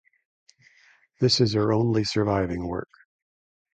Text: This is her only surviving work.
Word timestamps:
This 1.19 1.39
is 1.41 1.53
her 1.53 1.71
only 1.71 2.05
surviving 2.05 2.67
work. 2.67 2.89